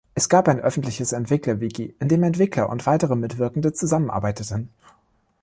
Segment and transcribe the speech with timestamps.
[0.15, 4.69] Es gab ein öffentliches Entwickler-Wiki, in dem Entwickler und weitere Mitwirkende zusammenarbeiteten.